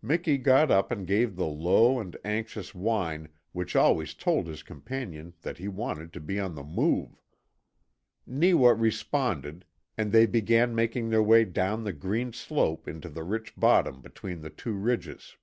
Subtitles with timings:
[0.00, 5.34] Miki got up and gave the low and anxious whine which always told his companion
[5.42, 7.20] that he wanted to be on the move.
[8.26, 9.66] Neewa responded,
[9.98, 14.40] and they began making their way down the green slope into the rich bottom between
[14.40, 15.36] the two ridges.